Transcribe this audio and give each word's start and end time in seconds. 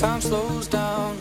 time 0.00 0.18
slows 0.22 0.66
down. 0.66 1.19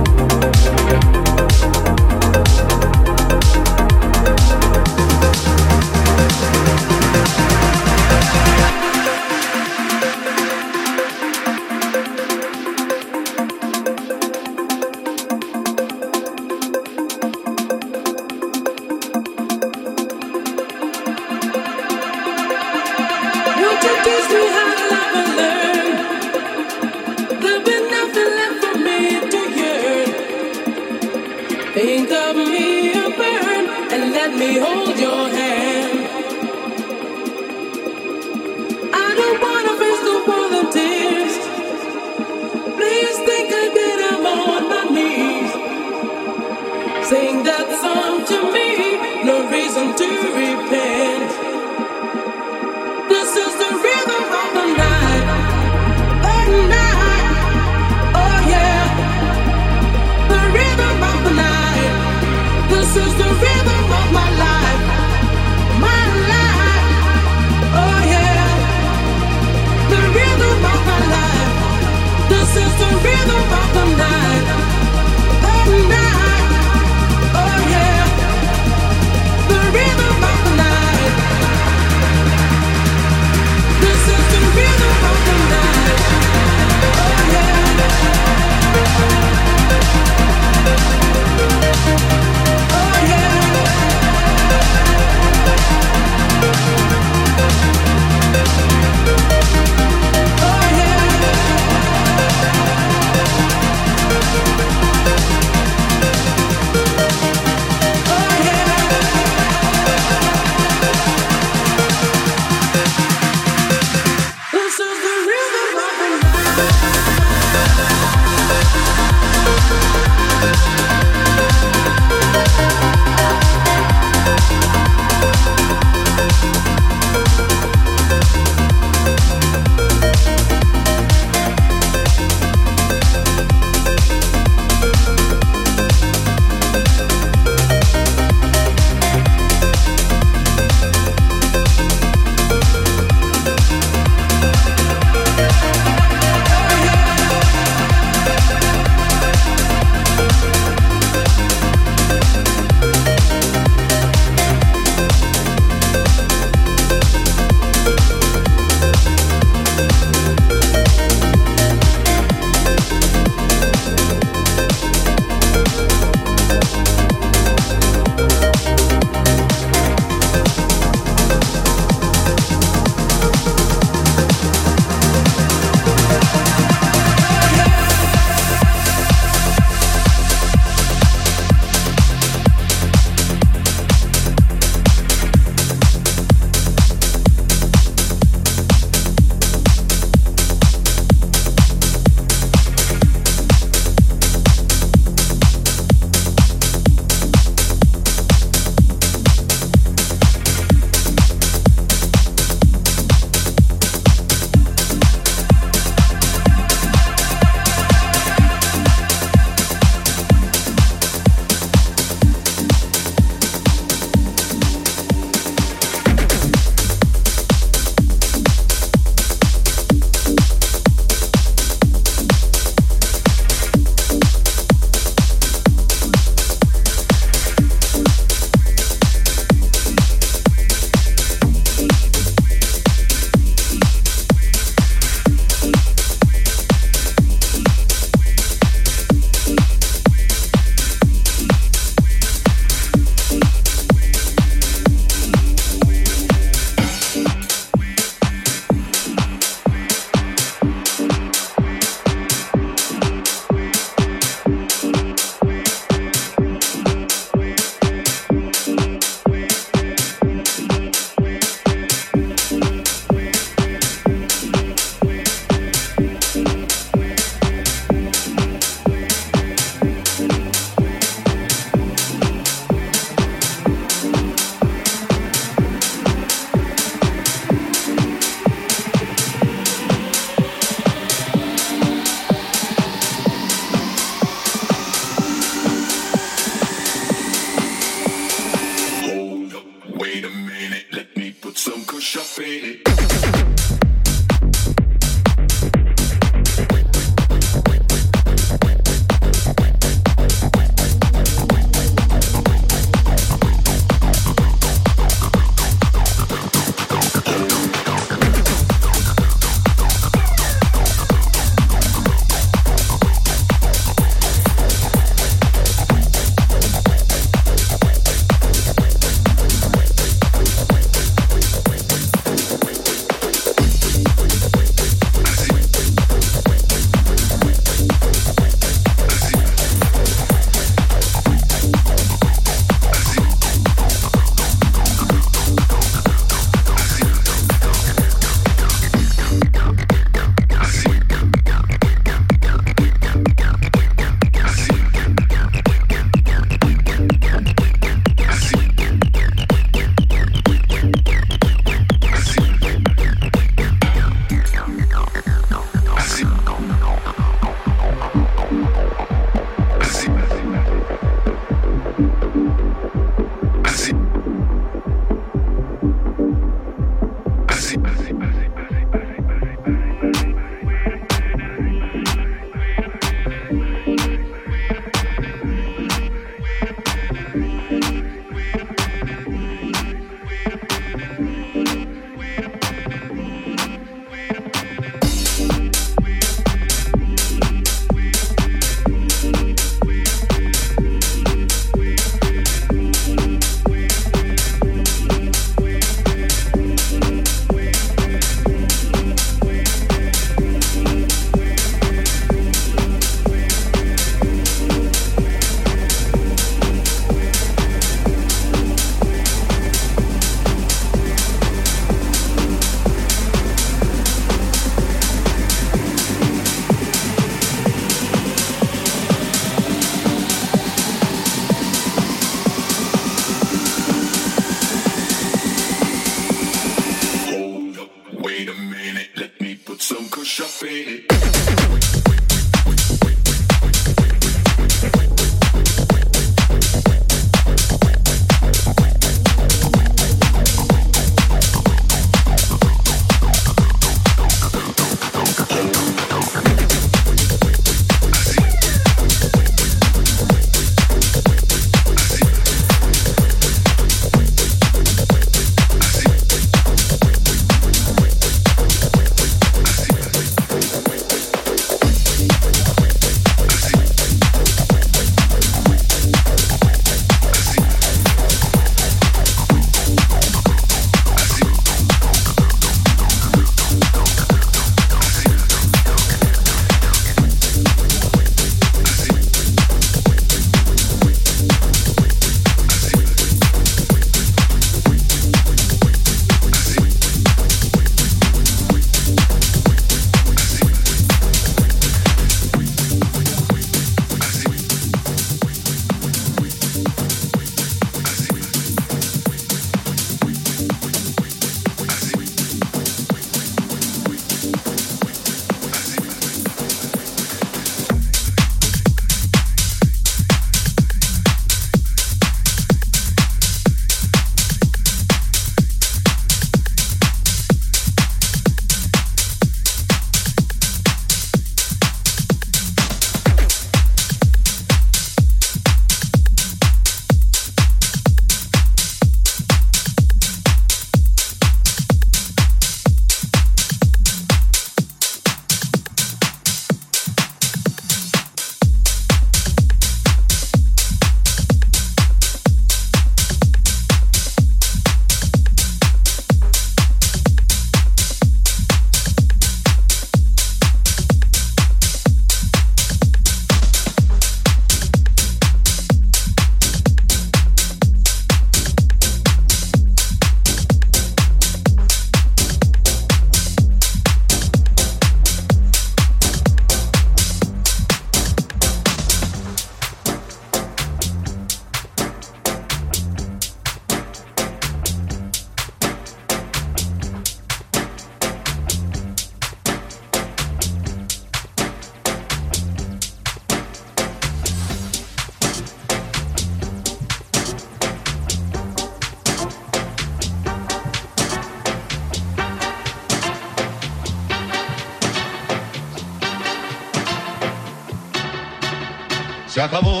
Acabó. 599.61 600.00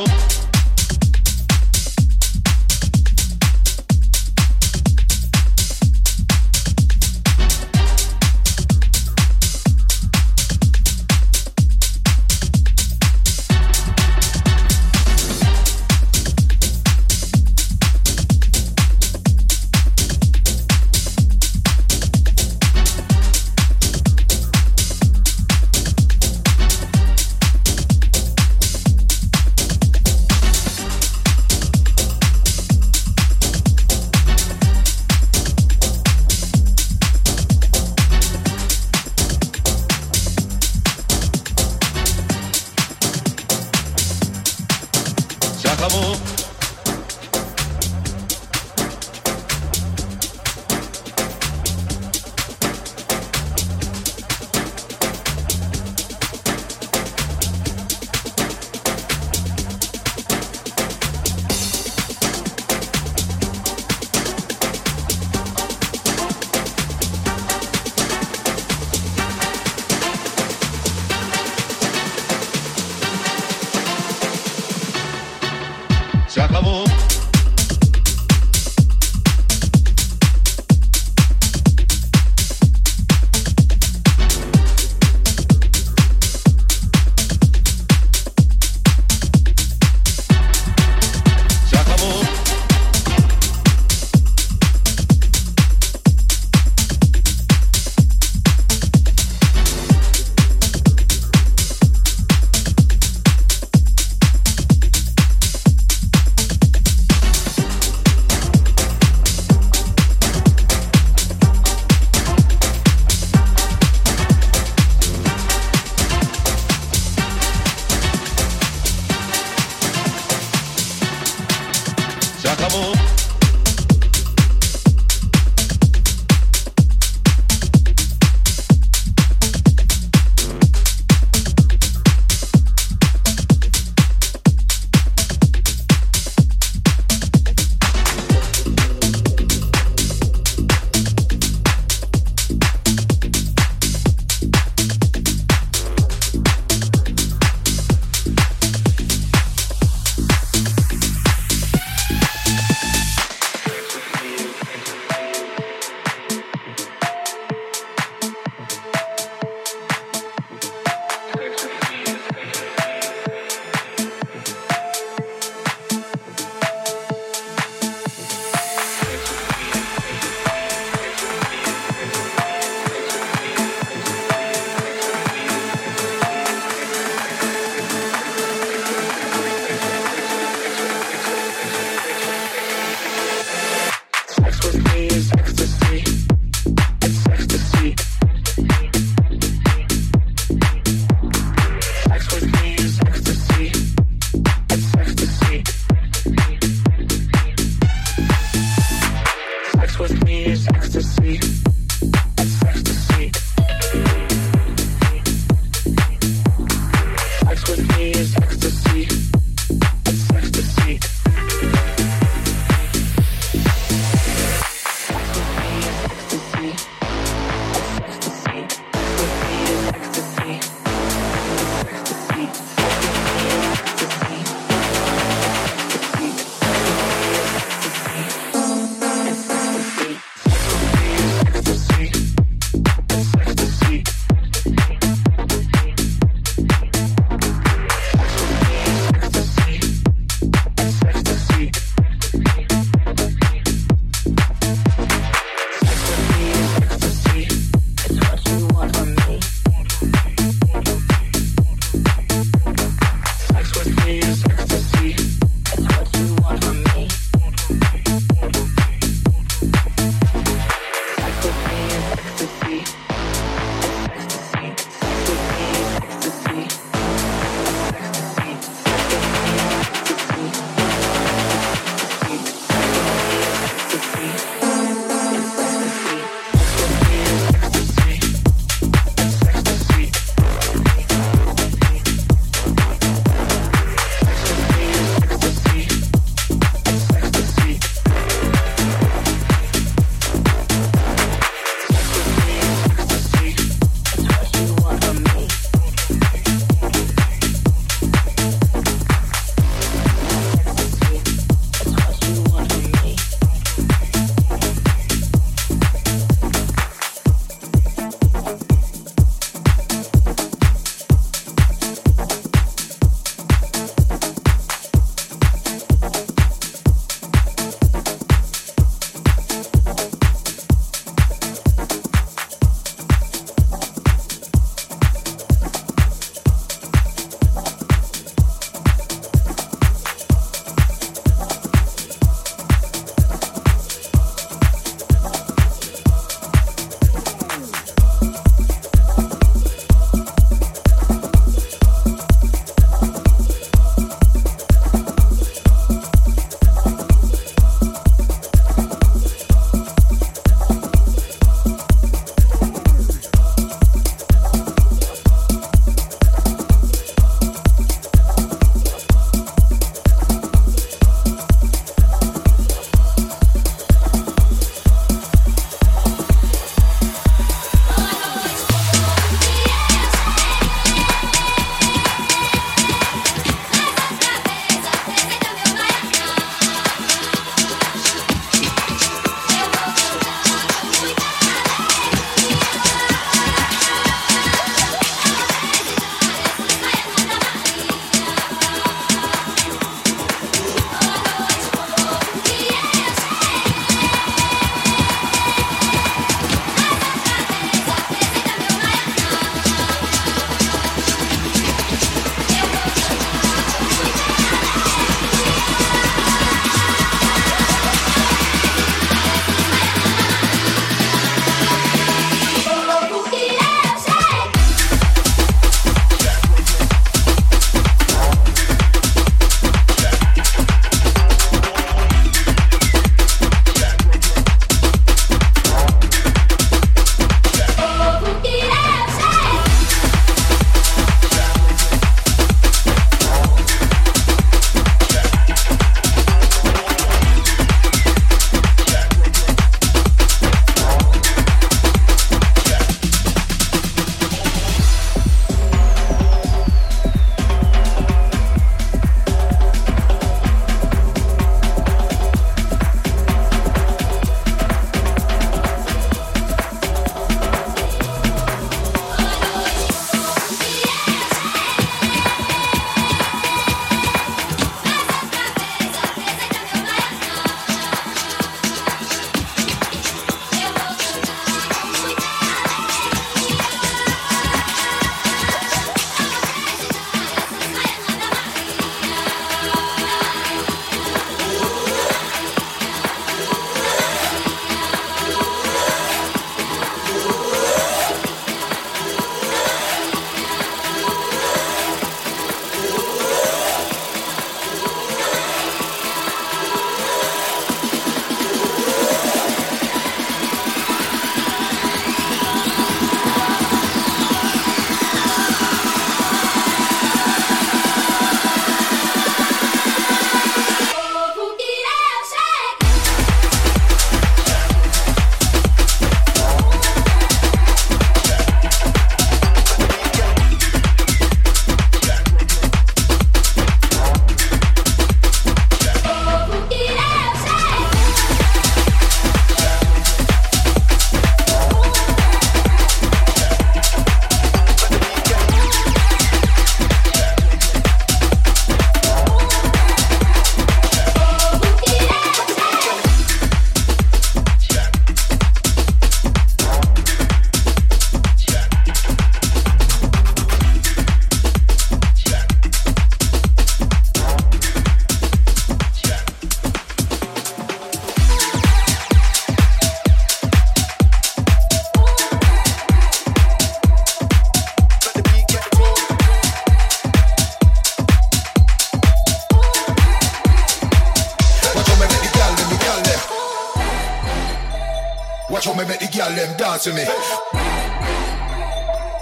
to 576.81 576.93
me. 576.93 577.05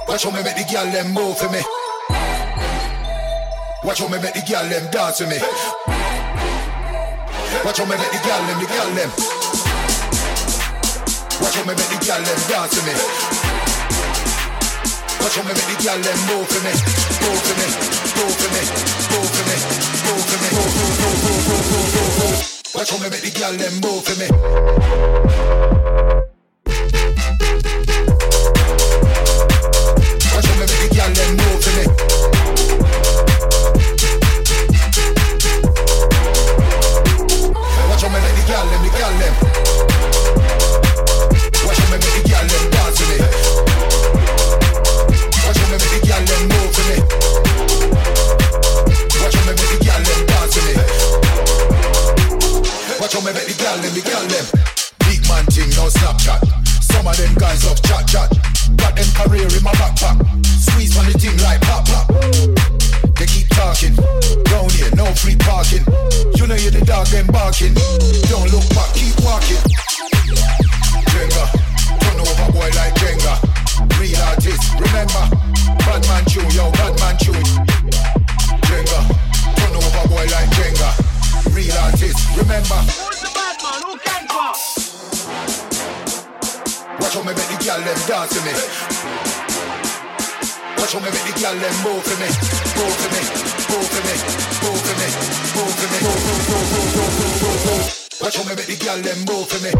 Watch 0.07 0.24
how 0.24 0.32
me 0.32 0.39
make 0.43 0.55
the 0.55 0.64
girl 0.72 0.88
them 0.95 1.12
move 1.12 1.36
for 1.36 1.51
me. 1.51 1.60
Watch 3.84 3.99
how 3.99 4.07
me 4.07 4.16
make 4.16 4.32
the 4.32 4.39
girl 4.47 4.64
them 4.64 4.88
dance 4.91 5.18
to 5.18 5.28
me. 5.28 5.36
Watch 7.68 7.80
how 7.80 7.84
me 7.84 7.99
make 7.99 8.12
the 8.16 8.22
girl 8.24 8.39
them, 8.47 8.64
the 8.64 8.68
girl 8.72 8.89
them. 8.95 9.12
Watch 11.43 11.55
how 11.60 11.68
me 11.68 11.76
make 11.76 11.91
the 11.91 11.99
girl 11.99 12.24
them 12.24 12.39
dance 12.47 12.72
to 12.80 12.82
me. 12.88 12.95
Watch 15.20 15.36
how 15.36 15.43
me 15.43 15.51
make 15.51 15.68
the 15.68 15.76
girl 15.84 15.99
them 15.99 16.20
move 16.32 16.47
for 16.47 16.64
me, 16.64 16.72
move 16.72 17.43
for 17.43 17.55
me, 17.60 17.68
move 18.16 18.39
for 18.39 18.49
me, 18.55 18.64
move 19.12 19.28
for 19.36 19.43
me, 19.51 19.60
move 20.07 20.24
for 20.24 20.39
me, 20.39 20.47
move, 20.47 20.80
move, 20.80 21.03
move, 21.03 21.28
move, 21.28 21.76
move, 21.76 21.91
move, 21.91 22.24
move. 22.24 22.39
Watch 22.72 22.88
how 22.88 23.03
me 23.03 23.12
make 23.12 23.20
the 23.20 23.36
girl 23.36 23.51
them 23.51 23.84
move 23.84 24.07
for 24.07 24.16
me. 24.16 26.09
move 95.55 95.73
for 95.73 95.87
Watch 98.23 98.35
how 98.35 98.43
me 98.43 98.55
make 98.55 98.67
the 98.67 98.75
girl 98.75 99.01
them 99.01 99.19
move 99.25 99.47
for 99.47 99.59
me. 99.63 99.71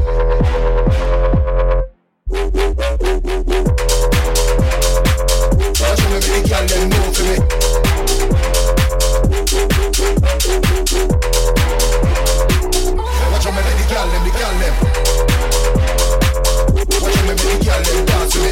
Watch 5.80 6.00
how 6.00 6.10
me 6.10 6.16
make 6.16 6.34
the 6.34 6.42
girl 6.50 6.66
them 6.68 6.90
move 6.90 7.14
for 7.16 7.24
me. 7.24 7.36
Watch 13.32 13.46
how 13.46 13.52
me 13.52 13.62
make 13.62 13.78
the 13.78 13.86
girl 13.90 14.08
them, 14.10 14.24
the 14.24 14.32
girl 14.38 14.56
them. 14.60 14.76
Watch 17.02 17.16
how 17.16 17.24
me 17.24 17.30
make 17.30 17.44
the 17.44 17.58
girl 17.66 17.82
them 17.84 18.00
dance 18.06 18.34
for 18.34 18.42
me. 18.44 18.52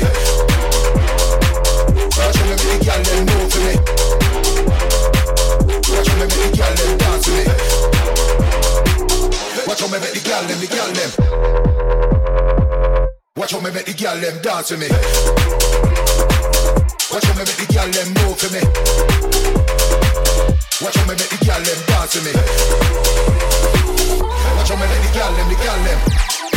Watch 2.18 2.36
how 2.36 2.46
me 2.46 2.52
make 2.52 2.62
the 2.68 2.86
girl 2.86 3.02
them 3.04 3.20
move 3.26 3.48
for 3.52 3.62
me. 3.62 4.27
Make 6.28 6.52
the 6.52 6.58
girl 6.58 6.76
them 6.76 6.98
dance 6.98 7.24
to 7.26 7.32
me. 7.32 7.44
Watch 9.68 9.80
how 9.80 9.88
me 9.88 10.00
make 10.00 10.14
the 10.14 10.20
girl 10.28 10.44
them, 10.44 10.60
the 10.60 10.68
girl 10.68 10.92
them. 10.92 11.12
Watch 13.38 13.52
how 13.52 13.60
me 13.62 13.72
make 13.72 13.86
the 13.86 13.94
girl 13.94 14.20
them 14.20 14.42
dance 14.42 14.68
to 14.68 14.78
me. 14.78 14.90
Watch 17.12 17.24
how 17.24 17.34
me 17.34 17.44
make 17.48 17.56
the 17.56 17.68
girl 17.72 17.88
them 17.88 18.08
move 18.20 18.38
for 18.38 18.50
me. 18.52 18.62
Watch 20.84 20.96
how 20.98 21.06
me 21.08 21.16
make 21.16 21.30
the 21.32 21.38
girl 21.46 21.62
them 21.64 21.80
dance 21.88 22.12
to 22.12 22.20
me. 22.22 22.34
Watch 24.58 24.70
how 24.70 24.76
me 24.76 24.86
make 24.88 25.04
the 25.08 25.12
girl 25.16 25.32
them, 25.32 25.48
the 25.48 25.56
girl 25.64 25.80
them. 25.84 26.57